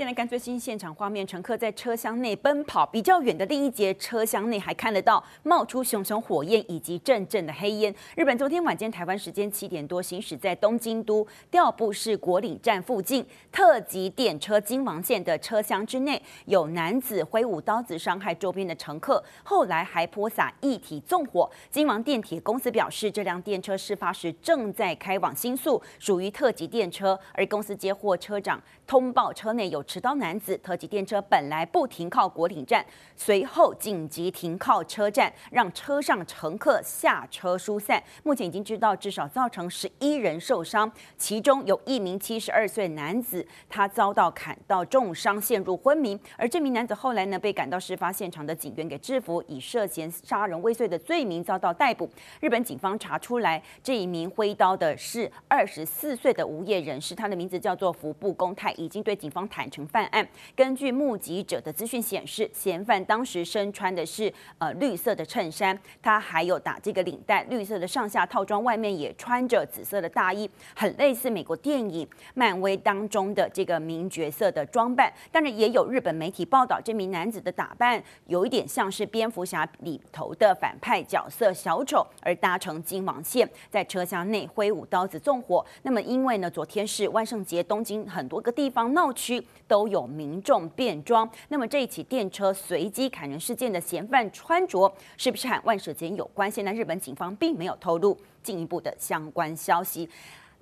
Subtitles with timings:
[0.00, 7.94] 先来看最新现场画面，乘客在车厢内奔跑，比较远的另一节车厢内还看得到冒出熊熊火焰以及阵阵的黑烟。
[8.16, 13.22] 日本昨天晚间台湾时间七点多，行驶在东京都调布市果岭站附近
[13.52, 21.46] 特急电车金王线的车厢之内，有男子挥舞刀子伤害周边的乘客，后来还泼洒液体纵火。
[21.70, 29.84] 金王电铁公司表示，这辆电车事发时正在开往新宿，属于特急电车，而公司接获车长通报，车内有。
[29.90, 32.86] 持刀男子，特急电车本来不停靠果岭站，
[33.16, 38.00] 随后紧急停靠车站，让车上乘客下车疏散。
[38.22, 46.16] 目前已经知道至少造成十一人受伤，其中有一名七十二岁男子，他遭到砍到重伤，陷入昏迷。
[46.36, 52.08] 而这名男子后来呢，被赶到事发现场的警员给制服，以涉嫌杀人未遂的罪名遭到逮捕。
[52.38, 59.80] 日本警方查出来，这一名挥刀的是二十四岁的无业人士，他的名字叫做服部公太，已经对警方坦成。
[59.90, 75.12] 犯案，根据目击者的资讯显示，嫌犯当时身穿的是呃绿色的衬衫，他还有打这个领带，绿色的上下套装，外面也穿着紫色的大衣，很类似美国电影漫威当中的这个名角色的装扮。
[75.32, 85.66] 当然，也有日本媒体报道，这名男子的打扮有一点像是蝙蝠侠里头的反派角色小丑，而搭乘京王线，在车厢内挥舞刀子纵火。
[85.82, 89.42] 那么，因为呢，昨天是万圣节，东京很多个地方闹区。
[89.70, 96.50] 都有民众变装，那么这一起电车随机砍人事件的嫌犯穿着是不是和万圣节有关？
[96.50, 100.10] 现在日本警方并没有透露进一步的相关消息。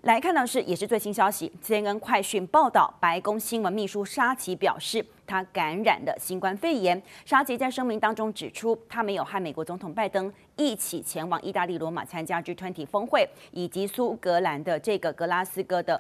[0.03, 7.03] 来看到是也是最新消息，CNN 快讯报道，白宫新闻秘书沙奇表示，他感染了新冠肺炎。
[7.25, 15.99] 沙奇在声明当中指出，他没有和美国总统拜登一起前往意大利罗马参加 G20 峰会，以及苏格兰的这个格拉斯哥的。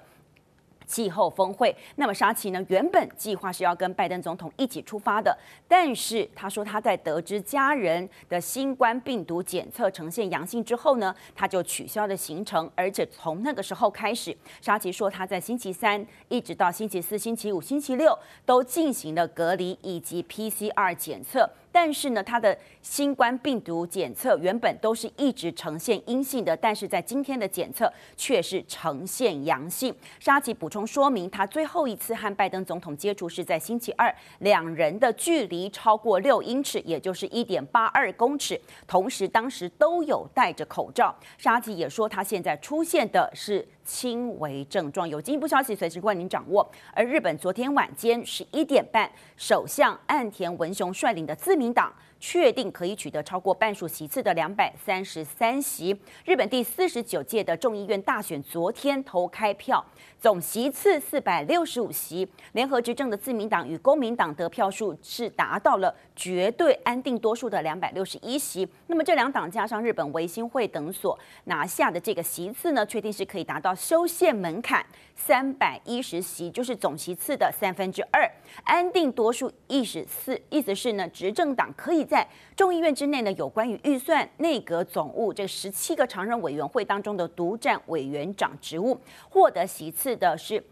[0.89, 2.65] 气候峰会，那么沙奇呢？
[2.69, 5.37] 原本计划是要跟拜登总统一起出发的，
[5.69, 21.49] 但是他说他在得知家人的新冠病毒检测呈现阳性之后呢，他就取消了行程，而且从那个时候开始，沙奇说他在星期三一直到星期四、星期五、星期六都进行了隔离以及 PCR 检测。
[21.71, 29.95] 但是呢，他的新冠病毒检测原本都是一直呈现阴性的，但是在今天的检测却是呈现阳性。
[30.19, 41.15] 沙奇补充说明，他最后一次和拜登总统接触是在星期二，两人的距离超过六英尺，也就是一点八二公尺，同时当时都有戴着口罩。
[41.37, 43.67] 沙奇也说，他现在出现的是。
[43.89, 46.71] 轻微症状，有进一步消息随时为您掌握。
[46.93, 55.99] 而日本昨天晚间十一点半，首相岸田文雄率领的自民党确定可以取得超过半数席次的两百三十三席。
[56.25, 59.85] 日本第四十九届的众议院大选昨天投开票，
[60.21, 68.69] 总席次四百六十五席，联合执政的自民党与公民党得票数是达到了绝对安定多数的两百六十一席。
[68.89, 73.75] 那么这两党加上日本维新会等所拿下的这个席次呢，确定是可以达到。
[73.75, 78.29] 修宪门槛三百一十席，就是总席次的三分之二。
[78.65, 82.27] 安定多数意思是意思是呢，执政党可以在
[82.57, 88.99] 众议院之内呢，有关于预算、内阁总务这十七个常任委员会当中的独占委员长职务，
[89.29, 90.65] 获得席次的是。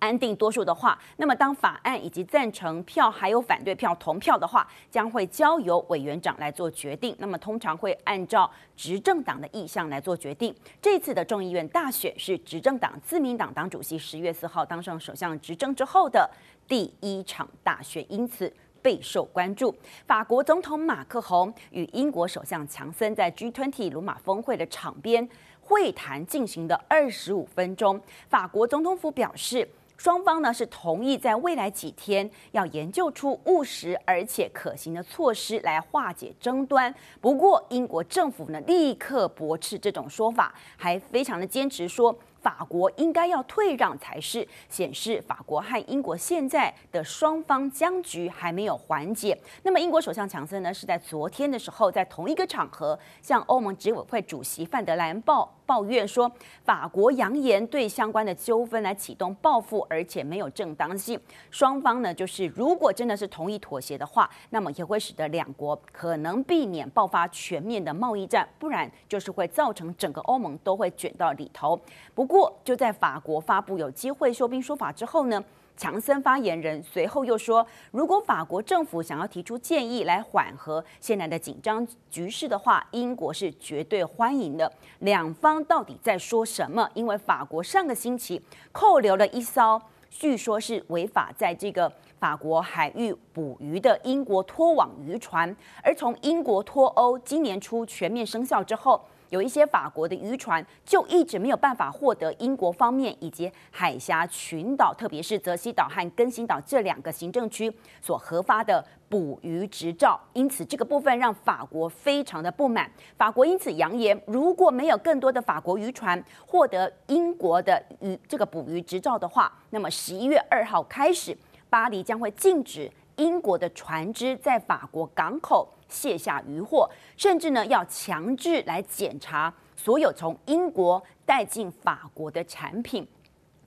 [0.00, 7.12] 安定多数的话，那么当法案以及赞成票还有反对票同票的话，将会交由委员长来做决定。
[7.18, 10.54] 那么通常会按照执政党的意向来做决定。
[10.80, 16.30] 这次的众议院大选是执政党自民党党主席十月四号当上首相执政之后的
[16.68, 18.52] 第一场大选，因此
[18.88, 19.74] 备受关注。
[20.06, 25.28] 法国总统马克宏与英国首相强森在 G20 罗马峰会的场边
[25.60, 28.00] 会谈进行的二十五分钟，
[28.30, 29.68] 法国总统府表示。
[29.98, 36.94] 双方呢是同意在未来几天要研究出务实而且可行的措施来化解争端。
[37.20, 42.16] 不过，英国政府呢立刻驳斥这种说法，还非常的坚持说。
[42.40, 49.38] 法国应该要退让才是，显示法国和英国现在的双方僵局还没有缓解。
[49.62, 56.32] 那么，英国首相强森呢，是在昨天的时候，在同一个场合向欧盟执委会主席范德莱恩报抱怨说，
[56.64, 61.20] 法国扬言对相关的纠纷来启动报复，而且没有正当性。
[61.50, 71.78] 双方呢，就是如果真的是同意妥协的话，那么也会使得两国可能避免爆发全面的贸易战，不然就是会造成整个欧盟都会卷到里头。
[72.14, 72.28] 不。
[72.28, 75.42] 过，就在法国发布有机会休兵说法之后呢，
[75.78, 84.70] 强森发言人随后又说，如果法国政府想要提出建议来缓和现在的紧张局势的话，英国是绝对欢迎的。
[84.98, 86.90] 两方到底在说什么？
[86.94, 88.42] 因为法国上个星期
[88.72, 89.80] 扣留了一艘
[90.10, 95.54] 据说是违法在这个法国海域捕鱼的英国拖网渔船，
[95.84, 99.00] 而从英国脱欧今年初全面生效之后。
[99.30, 112.90] 有一些法国的渔船就一直没有办法获得英国方面以及海峡群岛，特别是泽西岛和更新岛这两个行政区所核发的捕鱼执照，因此这个部分让法国非常的不满。
[113.16, 121.36] 法国因此扬言，如果没有更多的法国渔船获得英国的鱼这个捕鱼执照的话，那么十一月二号开始，
[121.70, 125.68] 巴黎将会禁止英国的船只在法国港口。
[125.90, 126.86] 卸下渔获，
[127.16, 133.08] 甚至呢要强制来检查所有从英国带进法国的产品，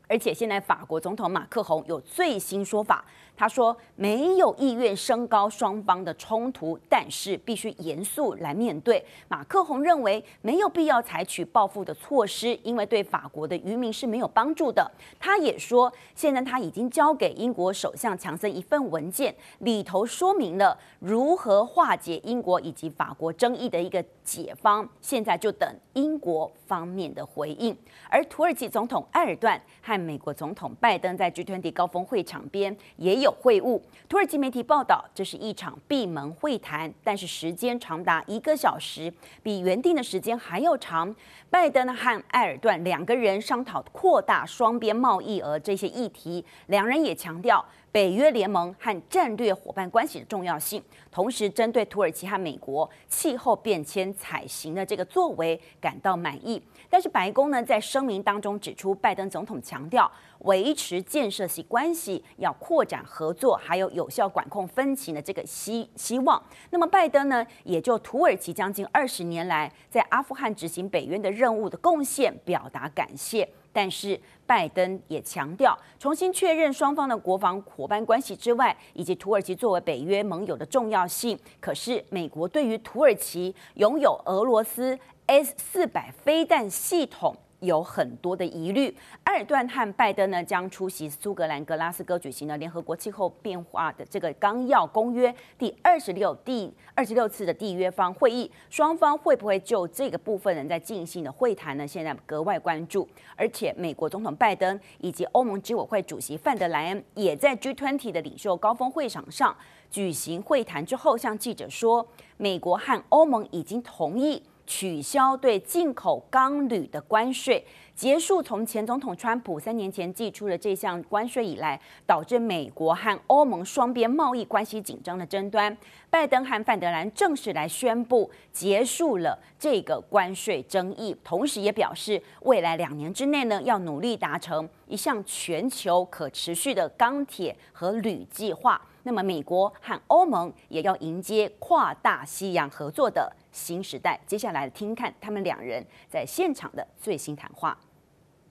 [0.07, 3.03] 而且现在法国总统马克宏有最新说法。
[3.41, 9.03] 他说没有意愿升高双方的冲突，但是必须严肃来面对。
[9.27, 14.91] 马克宏认为没有必要采取报复的措施，因为对法国的渔民是没有帮助的。
[15.19, 24.87] 他也说，现在他已经交给英国首相强森一份文件，里头说明了如何化解英国以及法国争议的一个解方。
[25.01, 27.75] 现在就等英国方面的回应。
[28.07, 33.81] 而土耳其总统埃尔段和美国总统拜登在 G20 高峰会场边也有会晤。
[34.09, 39.11] 土耳其媒体报道，这是一场闭门会谈，但是时间长达一个小时，
[39.41, 41.15] 比原定的时间还要长。
[41.49, 56.61] 拜登和埃尔段两个人商讨扩大双边贸易额这些议题，两人也强调北约联盟和战略伙伴关系的重要性，同时针对土耳其和美国气候变迁采行的这个作为感到满意。
[56.89, 60.09] 但是白宫呢，在声明当中指出，拜登总统强调
[60.39, 66.41] 维持建设性关系，要扩展合作，还有有效管控分歧的这个希希望。
[66.69, 73.49] 那么拜登呢，也就土耳其将近二十年来在阿富汗执行北约的任务的贡献表达感谢。
[73.73, 81.39] 但是拜登也强调，重新确认双方的国防伙伴关系之外，以及土耳其作为北约盟友的重要性。
[81.59, 84.97] 可是美国对于土耳其拥有俄罗斯
[85.27, 88.95] S 四百飞弹系统，有很多的疑虑。
[89.23, 101.87] 埃尔段和拜登呢，将出席苏格兰格拉斯哥举行的联合国气候变化的这个纲要公约第二十六第二十六次的缔约方会议，双方会不会就这个部分呢在进行的会谈呢？
[101.87, 103.07] 现在格外关注。
[103.35, 109.55] 而且美国总统拜登以及欧盟执委会主席范德莱恩也在 G20 的领袖高峰会场上
[109.89, 114.41] 举行会谈之后，向记者说，美国和欧盟已经同意。
[114.71, 117.61] 取消对进口钢铝的关税，
[117.93, 125.77] 结束从前总统川普三年前祭出的这项关税以来，导致美国和欧盟双边贸易关系紧张的争端。
[126.09, 138.81] 拜登和范德兰正式来宣布结束了这个关税争议，同时也表示未来两年之内呢，要努力达成一项全球可持续的钢铁和铝计划。
[139.03, 144.19] 那么，美国和欧盟也要迎接跨大西洋合作的新时代。
[144.25, 147.77] 接下来听看他们两人在现场的最新谈话。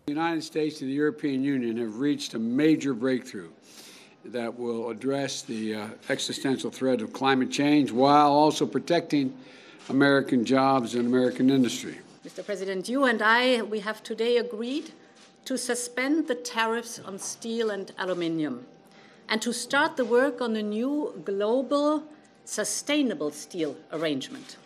[0.07, 3.51] The United States and the European Union have reached a major breakthrough
[4.33, 9.33] that will address the uh, existential threat of climate change while also protecting
[9.89, 11.99] American jobs and American industry.
[12.25, 12.45] Mr.
[12.45, 14.93] President, you and I, we have today agreed
[15.47, 18.67] to suspend the tariffs on steel and aluminium
[19.29, 22.05] and to start the work on a new global
[22.45, 24.57] sustainable steel arrangement.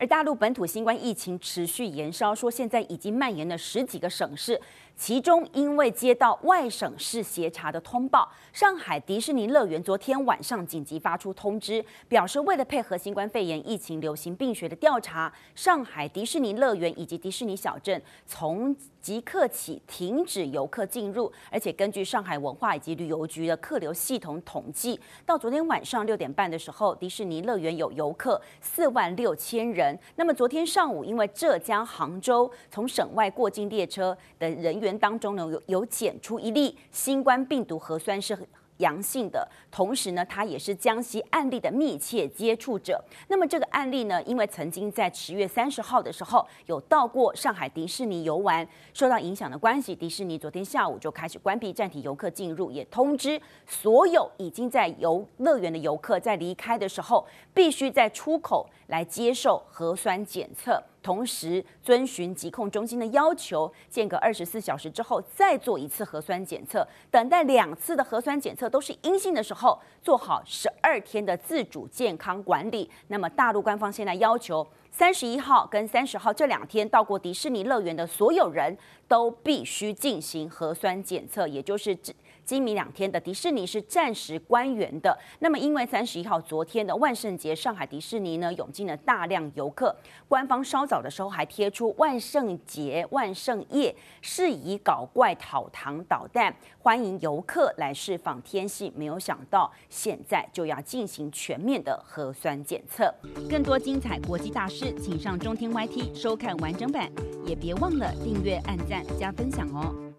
[0.00, 4.58] 而大陆本土新冠疫情持续延烧，说现在已经蔓延了十几个省市。
[5.00, 21.32] 其中，因为接到外省市协查的通报，上海迪士尼乐园昨天晚上紧急发出通知，表示为了配合新冠肺炎疫情流行病学的调查，上海迪士尼乐园以及迪士尼小镇从即刻起停止游客进入。
[21.50, 29.98] 而且，根据上海文化以及旅游局的客流系统统计，到昨天晚上六点半的时候，迪士尼乐园有游客四万六千人。
[30.16, 34.89] 那么，昨天上午因为浙江杭州从省外过境列车的人员。
[34.98, 38.38] 当中呢，有有检出一例新冠病毒核酸是
[38.78, 42.98] 阳性的，同时呢，他也是江西案例的密切接触者。
[43.28, 60.82] 那么这个案例呢，因为曾经在十月三十号的时候有到过上海迪士尼游玩，受到影响的关系，迪士尼昨天下午就开始关闭暂停游客进入，也通知所有已经在游乐园的游客在离开的时候，必须在出口来接受核酸检测。
[61.02, 66.86] 同时遵循疾控中心的要求，间隔二十四小时之后再做一次核酸检测。
[67.10, 72.90] 等待两次的核酸检测都是阴性的时候，做好十二天的自主健康管理。
[73.08, 78.76] 那么大陆官方现在要求，三十一号跟三十号这两天到过迪士尼乐园的所有人
[79.08, 81.96] 都必须进行核酸检测，也就是
[82.44, 85.16] 今明两天的迪士尼是暂时关园的。
[85.38, 89.94] 那么，因为三十一号昨天的万圣节，上海迪士尼呢涌进了大量游客，
[90.28, 98.92] 官方稍早的时候还贴出万圣节、万圣夜适宜搞怪讨糖捣蛋，欢迎游客来释放天性。
[98.96, 103.12] 没有想到现在就要进行全面的核酸检测。
[103.48, 107.10] 更多精彩国际大事，请上中天 YT 收看完整版，
[107.44, 110.09] 也别忘了订阅、按赞、加分享哦。